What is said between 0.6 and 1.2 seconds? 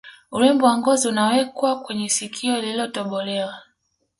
wa ngozi